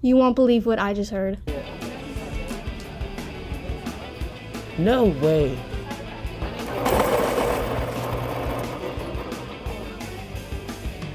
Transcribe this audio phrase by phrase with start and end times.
[0.00, 1.38] You won't believe what I just heard.
[4.78, 5.58] No way.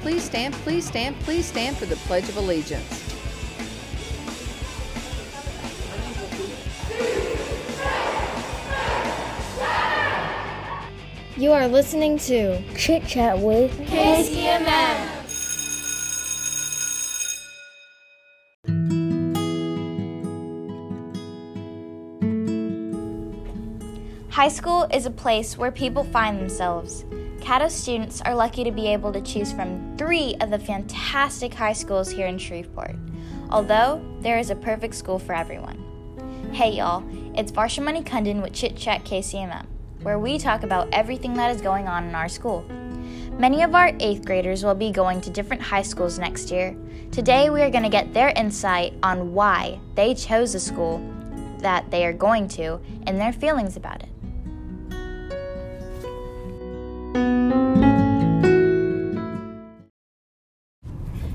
[0.00, 2.96] Please stand, please stand, please stand for the Pledge of Allegiance.
[11.36, 14.89] You are listening to Chit Chat with KCMM.
[24.30, 27.04] High school is a place where people find themselves.
[27.40, 31.72] Caddo students are lucky to be able to choose from three of the fantastic high
[31.72, 32.94] schools here in Shreveport,
[33.50, 35.82] although there is a perfect school for everyone.
[36.52, 37.02] Hey y'all,
[37.34, 39.66] it's Varsha Money Kundin with Chit Chat KCMM,
[40.02, 42.64] where we talk about everything that is going on in our school.
[43.32, 46.76] Many of our 8th graders will be going to different high schools next year.
[47.10, 51.04] Today we are going to get their insight on why they chose a school
[51.58, 54.08] that they are going to and their feelings about it.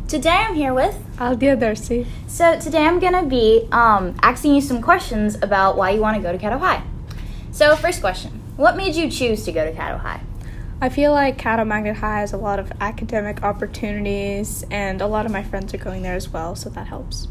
[0.08, 0.96] Today I'm here with.
[1.18, 2.06] Aldia Darcy.
[2.28, 6.22] So today I'm gonna be um, asking you some questions about why you want to
[6.22, 6.84] go to Caddo High.
[7.52, 10.22] So first question: What made you choose to go to Caddo High?
[10.80, 15.26] I feel like Caddo Magnet High has a lot of academic opportunities, and a lot
[15.26, 17.28] of my friends are going there as well, so that helps.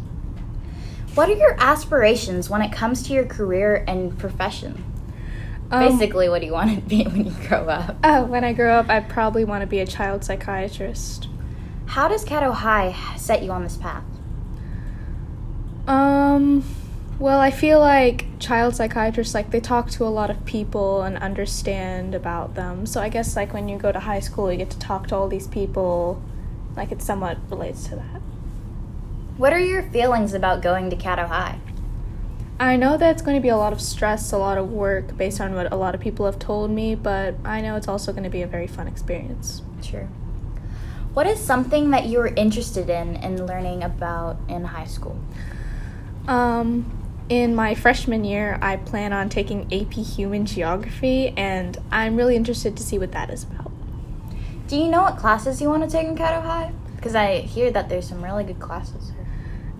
[1.15, 4.83] What are your aspirations when it comes to your career and profession?
[5.71, 7.99] Um, Basically, what do you want to be when you grow up?
[8.03, 11.29] Oh, when I grow up, I probably want to be a child psychiatrist.
[11.87, 14.05] How does Caddo High set you on this path?
[15.87, 16.65] Um,
[17.19, 21.17] well, I feel like child psychiatrists like they talk to a lot of people and
[21.19, 22.87] understand about them.
[22.87, 25.17] So I guess like when you go to high school, you get to talk to
[25.17, 26.23] all these people.
[26.77, 28.21] Like it somewhat relates to that.
[29.37, 31.59] What are your feelings about going to Caddo High?
[32.59, 35.17] I know that it's going to be a lot of stress, a lot of work
[35.17, 38.13] based on what a lot of people have told me, but I know it's also
[38.13, 39.63] going to be a very fun experience.
[39.83, 40.09] Sure.
[41.15, 45.17] What is something that you were interested in in learning about in high school?
[46.27, 46.91] Um,
[47.29, 52.77] in my freshman year, I plan on taking AP Human Geography, and I'm really interested
[52.77, 53.71] to see what that is about.
[54.67, 56.73] Do you know what classes you want to take in Caddo High?
[56.97, 59.13] Because I hear that there's some really good classes.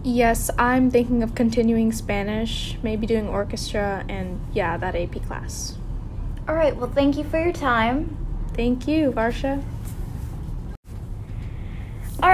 [0.05, 5.77] Yes, I'm thinking of continuing Spanish, maybe doing orchestra, and yeah, that AP class.
[6.47, 8.17] All right, well, thank you for your time.
[8.55, 9.65] Thank you, Varsha.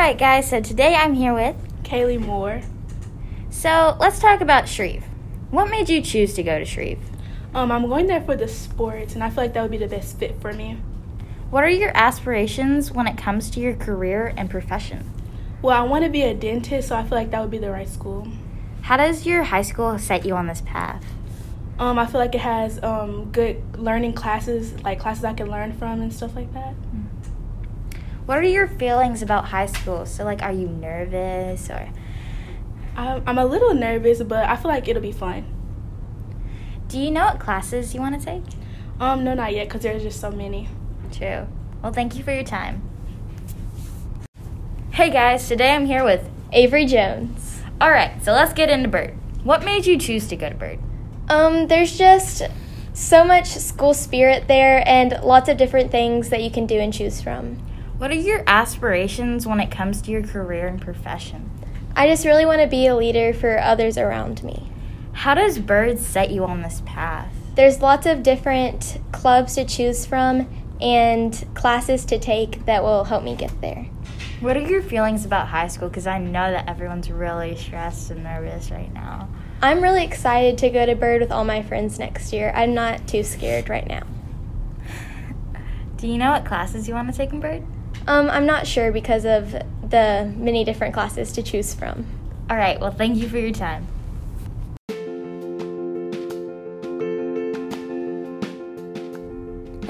[0.00, 1.54] Right, guys, so today I'm here with.
[1.82, 2.62] Kaylee Moore.
[3.50, 5.04] So let's talk about Shreve.
[5.50, 6.98] What made you choose to go to Shreve?
[7.52, 9.88] Um, I'm going there for the sports, and I feel like that would be the
[9.88, 10.78] best fit for me.
[11.50, 15.12] What are your aspirations when it comes to your career and profession?
[15.60, 17.70] Well, I want to be a dentist, so I feel like that would be the
[17.70, 18.26] right school.
[18.80, 21.04] How does your high school set you on this path?
[21.78, 25.74] Um, I feel like it has um, good learning classes, like classes I can learn
[25.74, 26.74] from and stuff like that.
[28.30, 30.06] What are your feelings about high school?
[30.06, 31.88] So, like, are you nervous or?
[32.94, 35.44] I'm, I'm a little nervous, but I feel like it'll be fun.
[36.86, 38.44] Do you know what classes you want to take?
[39.00, 40.68] Um, no, not yet, because there's just so many.
[41.10, 41.48] True.
[41.82, 42.88] Well, thank you for your time.
[44.92, 47.62] Hey guys, today I'm here with Avery Jones.
[47.80, 49.18] All right, so let's get into Byrd.
[49.42, 50.78] What made you choose to go to Byrd?
[51.28, 52.42] Um, there's just
[52.92, 56.94] so much school spirit there and lots of different things that you can do and
[56.94, 57.60] choose from.
[58.00, 61.50] What are your aspirations when it comes to your career and profession?
[61.94, 64.72] I just really want to be a leader for others around me.
[65.12, 67.30] How does Byrd set you on this path?
[67.56, 70.48] There's lots of different clubs to choose from
[70.80, 73.84] and classes to take that will help me get there.
[74.40, 75.90] What are your feelings about high school?
[75.90, 79.28] Because I know that everyone's really stressed and nervous right now.
[79.60, 82.50] I'm really excited to go to Byrd with all my friends next year.
[82.54, 84.04] I'm not too scared right now.
[85.98, 87.62] Do you know what classes you want to take in Byrd?
[88.06, 92.06] Um, I'm not sure because of the many different classes to choose from.
[92.48, 93.86] All right, well, thank you for your time.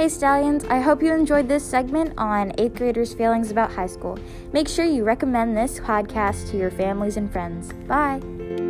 [0.00, 4.18] Hey Stallions, I hope you enjoyed this segment on 8th graders' feelings about high school.
[4.50, 7.70] Make sure you recommend this podcast to your families and friends.
[7.86, 8.69] Bye!